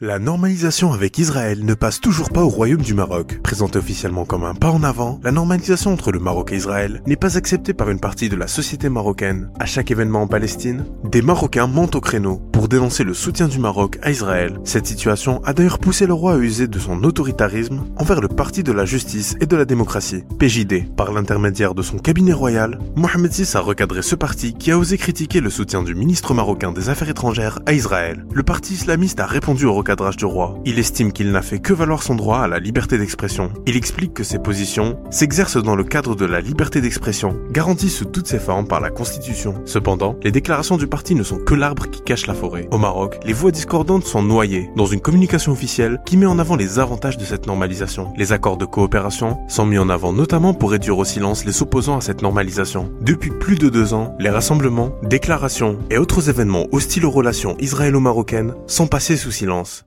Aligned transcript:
La 0.00 0.20
normalisation 0.20 0.92
avec 0.92 1.18
Israël 1.18 1.64
ne 1.64 1.74
passe 1.74 2.00
toujours 2.00 2.30
pas 2.30 2.44
au 2.44 2.48
Royaume 2.48 2.82
du 2.82 2.94
Maroc. 2.94 3.40
Présentée 3.42 3.80
officiellement 3.80 4.24
comme 4.24 4.44
un 4.44 4.54
pas 4.54 4.70
en 4.70 4.84
avant, 4.84 5.18
la 5.24 5.32
normalisation 5.32 5.92
entre 5.92 6.12
le 6.12 6.20
Maroc 6.20 6.52
et 6.52 6.56
Israël 6.56 7.02
n'est 7.08 7.16
pas 7.16 7.36
acceptée 7.36 7.74
par 7.74 7.90
une 7.90 7.98
partie 7.98 8.28
de 8.28 8.36
la 8.36 8.46
société 8.46 8.88
marocaine. 8.88 9.50
À 9.58 9.66
chaque 9.66 9.90
événement 9.90 10.22
en 10.22 10.28
Palestine, 10.28 10.84
des 11.02 11.20
Marocains 11.20 11.66
montent 11.66 11.96
au 11.96 12.00
créneau 12.00 12.47
pour 12.58 12.66
dénoncer 12.66 13.04
le 13.04 13.14
soutien 13.14 13.46
du 13.46 13.60
Maroc 13.60 14.00
à 14.02 14.10
Israël. 14.10 14.58
Cette 14.64 14.88
situation 14.88 15.40
a 15.44 15.52
d'ailleurs 15.52 15.78
poussé 15.78 16.08
le 16.08 16.12
roi 16.12 16.32
à 16.32 16.38
user 16.38 16.66
de 16.66 16.80
son 16.80 17.04
autoritarisme 17.04 17.84
envers 17.98 18.20
le 18.20 18.26
Parti 18.26 18.64
de 18.64 18.72
la 18.72 18.84
Justice 18.84 19.36
et 19.40 19.46
de 19.46 19.54
la 19.54 19.64
Démocratie, 19.64 20.24
PJD. 20.40 20.92
Par 20.96 21.12
l'intermédiaire 21.12 21.76
de 21.76 21.82
son 21.82 21.98
cabinet 21.98 22.32
royal, 22.32 22.80
Mohamed 22.96 23.30
VI 23.30 23.48
a 23.56 23.60
recadré 23.60 24.02
ce 24.02 24.16
parti 24.16 24.54
qui 24.54 24.72
a 24.72 24.78
osé 24.78 24.98
critiquer 24.98 25.40
le 25.40 25.50
soutien 25.50 25.84
du 25.84 25.94
ministre 25.94 26.34
marocain 26.34 26.72
des 26.72 26.88
Affaires 26.88 27.10
étrangères 27.10 27.60
à 27.64 27.74
Israël. 27.74 28.26
Le 28.32 28.42
parti 28.42 28.74
islamiste 28.74 29.20
a 29.20 29.26
répondu 29.26 29.66
au 29.66 29.80
cadrage 29.84 30.16
du 30.16 30.24
roi. 30.24 30.58
Il 30.64 30.80
estime 30.80 31.12
qu'il 31.12 31.30
n'a 31.30 31.42
fait 31.42 31.60
que 31.60 31.72
valoir 31.72 32.02
son 32.02 32.16
droit 32.16 32.40
à 32.40 32.48
la 32.48 32.58
liberté 32.58 32.98
d'expression. 32.98 33.52
Il 33.66 33.76
explique 33.76 34.14
que 34.14 34.24
ses 34.24 34.40
positions 34.40 34.98
s'exercent 35.12 35.62
dans 35.62 35.76
le 35.76 35.84
cadre 35.84 36.16
de 36.16 36.24
la 36.26 36.40
liberté 36.40 36.80
d'expression, 36.80 37.38
garantie 37.52 37.88
sous 37.88 38.06
toutes 38.06 38.26
ses 38.26 38.40
formes 38.40 38.66
par 38.66 38.80
la 38.80 38.90
Constitution. 38.90 39.62
Cependant, 39.64 40.16
les 40.24 40.32
déclarations 40.32 40.76
du 40.76 40.88
parti 40.88 41.14
ne 41.14 41.22
sont 41.22 41.38
que 41.38 41.54
l'arbre 41.54 41.88
qui 41.88 42.02
cache 42.02 42.26
la 42.26 42.34
forêt. 42.34 42.47
Au 42.70 42.78
Maroc, 42.78 43.18
les 43.24 43.32
voix 43.32 43.50
discordantes 43.50 44.04
sont 44.04 44.22
noyées 44.22 44.70
dans 44.76 44.86
une 44.86 45.00
communication 45.00 45.52
officielle 45.52 46.00
qui 46.04 46.16
met 46.16 46.26
en 46.26 46.38
avant 46.38 46.56
les 46.56 46.78
avantages 46.78 47.18
de 47.18 47.24
cette 47.24 47.46
normalisation. 47.46 48.12
Les 48.16 48.32
accords 48.32 48.56
de 48.56 48.64
coopération 48.64 49.38
sont 49.48 49.66
mis 49.66 49.78
en 49.78 49.88
avant 49.88 50.12
notamment 50.12 50.54
pour 50.54 50.70
réduire 50.70 50.98
au 50.98 51.04
silence 51.04 51.44
les 51.44 51.62
opposants 51.62 51.98
à 51.98 52.00
cette 52.00 52.22
normalisation. 52.22 52.90
Depuis 53.00 53.30
plus 53.30 53.56
de 53.56 53.68
deux 53.68 53.94
ans, 53.94 54.14
les 54.18 54.30
rassemblements, 54.30 54.92
déclarations 55.02 55.78
et 55.90 55.98
autres 55.98 56.28
événements 56.28 56.66
hostiles 56.72 57.06
aux 57.06 57.10
relations 57.10 57.56
israélo-marocaines 57.58 58.54
sont 58.66 58.86
passés 58.86 59.16
sous 59.16 59.30
silence. 59.30 59.84